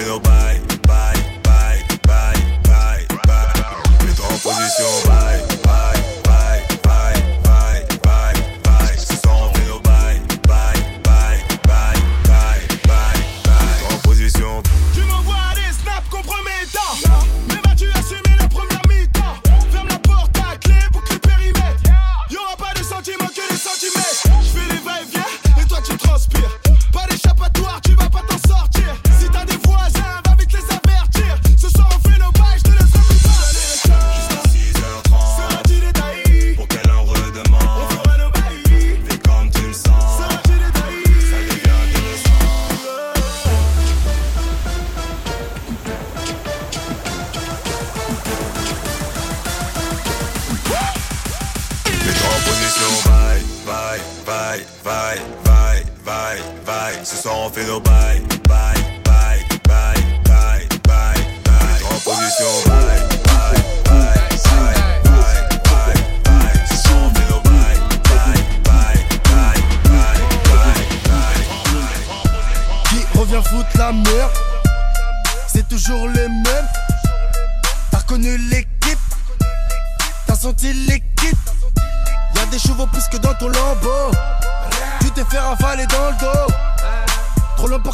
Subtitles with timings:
[0.00, 0.29] Ce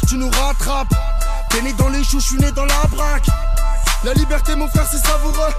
[0.07, 0.93] tu nous rattrapes.
[1.49, 3.27] T'es né dans les choux, je suis né dans la braque.
[4.03, 5.53] La liberté mon frère c'est savoureux.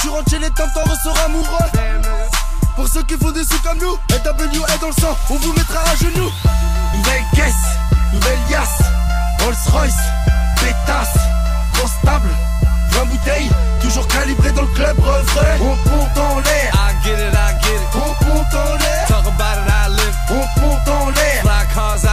[0.00, 1.70] Tu rentres chez les temps, t'en ressors amoureux.
[2.76, 5.52] Pour ceux qui font des sous comme nous LW est dans le sang, on vous
[5.52, 6.30] mettra à genoux.
[6.94, 7.64] Nouvelle caisse,
[8.12, 8.82] nouvelle yasse
[9.40, 9.94] Rolls Royce,
[10.56, 11.16] pétasse
[11.74, 12.28] Grosse table,
[12.90, 15.58] 20 bouteilles Toujours calibré dans le club refrain.
[15.60, 16.72] On monte en l'air.
[16.74, 17.94] I get it, I get it.
[17.94, 19.06] On monte en l'air.
[19.08, 20.16] Talk about it, I live.
[20.30, 21.42] On monte en l'air.
[21.74, 22.11] Cars,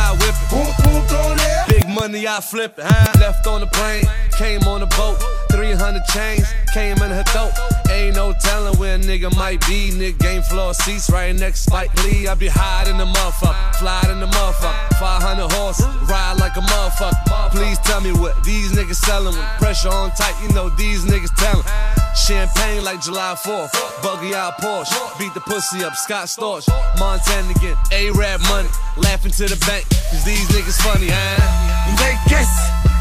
[2.00, 2.86] money, I flip it.
[2.88, 3.20] Huh?
[3.20, 4.06] Left on the plane,
[4.38, 5.49] came on the boat.
[5.59, 7.52] 300 chains, came in her throat.
[7.92, 9.92] Ain't no telling where a nigga might be.
[9.92, 12.30] Nigga game floor seats right next Spike Lee.
[12.30, 14.96] I be high in the motherfucker, fly in the motherfucker.
[14.96, 17.52] 500 horse, ride like a motherfucker.
[17.52, 19.36] Please tell me what these niggas selling.
[19.36, 21.68] With pressure on tight, you know these niggas telling.
[22.16, 23.75] Champagne like July 4th.
[24.02, 24.96] Buggy out Porsche.
[25.19, 26.72] Beat the pussy up, Scott Storch.
[26.98, 27.75] Montana again.
[27.92, 28.69] A-Rap money.
[28.96, 29.84] Laughing to the bank.
[30.08, 31.59] Cause these niggas funny, huh?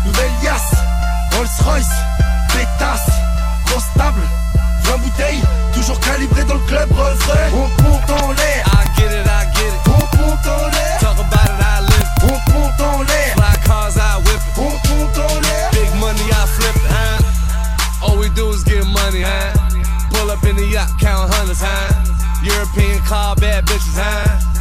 [0.04, 0.74] Nouvelle yasse
[1.38, 2.17] Rolls Royce,
[2.58, 3.10] pétasse
[3.66, 4.20] Grosse table,
[4.82, 5.42] 20 bouteilles
[5.72, 9.68] Toujours calibré dans le club refrain On monte en l'air I get it, I get
[9.68, 9.80] it.
[9.86, 12.08] On monte en l'air Talk about it, I live.
[12.24, 14.58] On monte en l'air Fly cars, I whip it.
[14.58, 18.06] On monte en l'air Big money, I flip it, huh?
[18.06, 19.52] All we do is get money, huh?
[20.12, 21.94] Pull up in the yacht, count hundreds, huh?
[22.42, 24.57] European car, bad bitches, huh?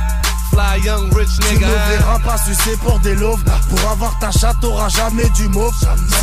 [0.57, 1.89] Fly young rich Tu nigga, huh?
[1.91, 5.71] verras pas sucer pour des loaves Pour avoir ta chatte t'auras jamais du mauve.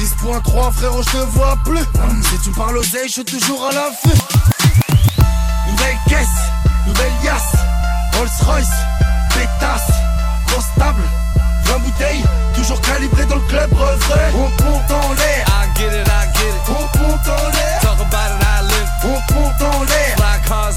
[0.01, 1.85] 6.3 frérot je te vois plus.
[2.29, 4.19] Si tu parles oseille je suis toujours à l'affût.
[5.71, 6.27] Nouvelle caisse,
[6.85, 7.55] nouvelle yasse
[8.19, 8.75] Rolls Royce,
[9.31, 9.93] pétasse.
[10.49, 11.03] Grosse table,
[11.67, 12.25] 20 bouteilles.
[12.57, 14.31] Toujours calibré dans le club refrain.
[14.35, 15.47] On monte en l'air.
[15.47, 16.69] I get it, I get it.
[16.71, 17.81] On monte en l'air.
[17.83, 18.91] Talk about it, I live.
[19.05, 20.17] On monte en l'air.
[20.17, 20.74] Fly cars,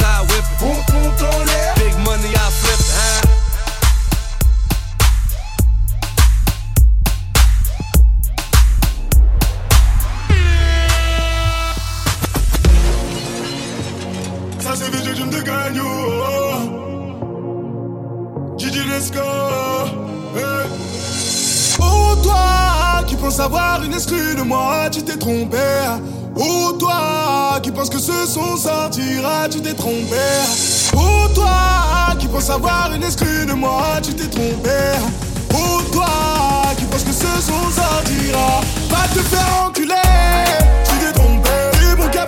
[28.08, 30.16] ce son sortira, tu t'es trompé.
[30.96, 34.80] Oh, toi qui penses avoir une exclue de moi, tu t'es trompé.
[35.54, 36.08] Oh, toi
[36.78, 40.08] qui penses que ce son sortira, va te faire enculer.
[40.86, 42.28] Tu t'es trompé, t'es mon cas.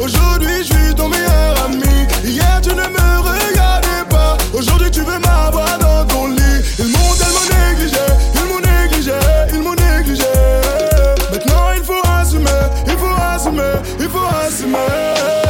[0.00, 2.06] Aujourd'hui, je suis ton meilleur ami.
[2.24, 4.36] Hier, tu ne me regardais pas.
[4.52, 6.60] Aujourd'hui, tu veux m'avoir dans ton lit.
[6.78, 7.96] Ils m'ont tellement négligé,
[8.34, 9.12] ils m'ont négligé,
[9.52, 10.24] ils m'ont négligé.
[11.30, 12.50] Maintenant, il faut assumer,
[12.86, 15.43] il faut assumer, il faut assumer.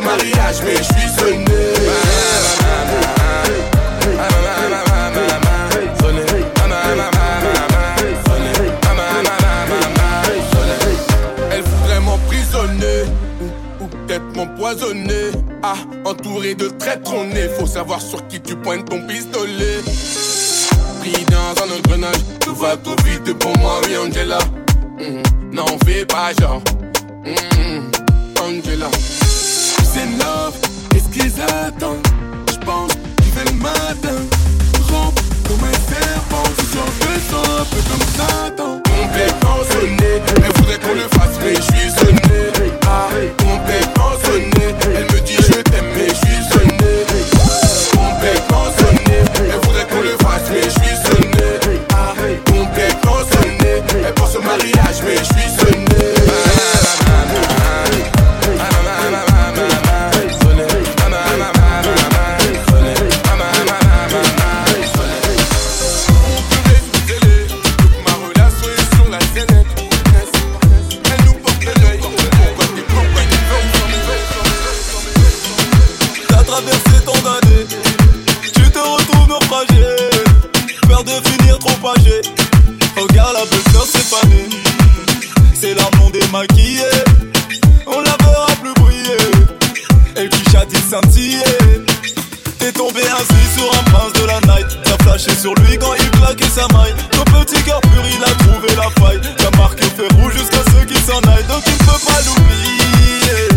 [0.00, 1.60] mariage, mais je suis sonné.
[11.52, 13.02] Elle voudrait m'emprisonner,
[13.80, 15.30] ou peut-être m'empoisonner.
[15.62, 15.74] Ah,
[16.04, 17.48] entouré de traîtres, on est.
[17.58, 19.80] Faut savoir sur qui tu pointes ton pistolet.
[21.00, 24.38] Pris dans un engrenage, tout va trop vite pour moi, oui, Angela.
[24.98, 26.62] Mmh, N'en fais pas, genre.
[27.24, 28.40] Mm-hmm.
[28.42, 28.88] Angela.
[29.92, 30.54] C'est love,
[30.90, 32.06] qu'est-ce qu'ils attendent?
[32.52, 34.18] J'pense qu'ils veulent le matin.
[34.92, 36.48] Rampe comme un serpent.
[36.56, 38.80] Toujours deux sang, un peu comme Satan.
[38.86, 42.59] On déconne, sonné Elle voudrait qu'on le fasse mais je suis sonné
[81.20, 82.20] devenir trop âgé.
[82.96, 83.86] Regarde la belle fleur.
[85.60, 86.80] C'est la blonde démaquillée.
[87.86, 89.16] On la verra plus briller.
[90.16, 91.42] Elle qui châtie scintiller.
[92.58, 94.66] T'es tombé ainsi sur un prince de la night.
[94.84, 96.94] T'as flashé sur lui quand il claquait sa maille.
[97.10, 99.20] Ton petit cœur pur, il a trouvé la faille.
[99.36, 101.46] T'as marqué feu rouge jusqu'à ceux qui s'en aillent.
[101.46, 103.48] Donc tu ne peux pas l'oublier.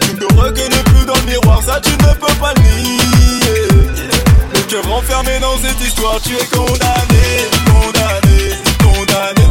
[0.00, 3.75] Tu ne reconnais plus dans le miroir, ça tu ne peux pas nier
[4.82, 9.45] te renfermer dans cette histoire, tu es condamné, condamné, condamné.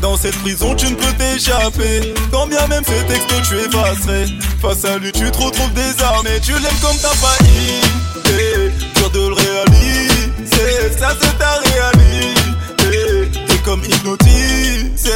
[0.00, 2.14] Dans cette prison tu ne peux t'échapper.
[2.30, 4.26] Quand bien même ces textes tu effacerais.
[4.60, 6.30] Face à lui tu te retrouves désarmé.
[6.42, 7.80] Tu l'aimes comme t'as failli
[8.26, 10.98] eh, Dur de le réaliser.
[10.98, 13.30] Ça c'est ta réalité.
[13.46, 15.12] T'es comme hypnotisé.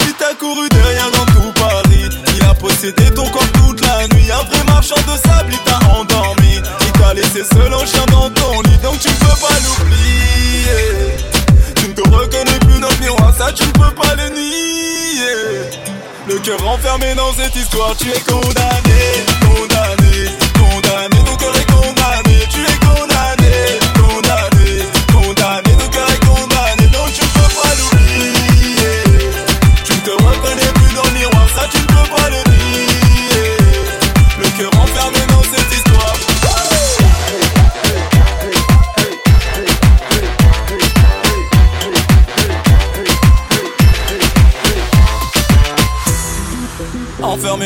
[0.00, 2.08] Il t'a couru derrière dans tout Paris.
[2.36, 4.30] Il a possédé ton corps toute la nuit.
[4.30, 6.60] Un vrai marchand de sable il t'a endormi.
[6.80, 8.78] Il t'a laissé seul en chien dans ton lit.
[8.82, 9.81] Donc tu peux pas l'oublier
[16.72, 18.81] Enfermé dans cette histoire, tu es condamné.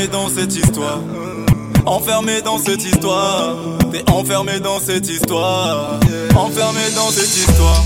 [0.08, 1.00] dans cette histoire.
[1.84, 3.56] Enfermé dans cette histoire.
[3.92, 6.00] T'es enfermé dans cette histoire.
[6.34, 7.84] Enfermé dans cette histoire.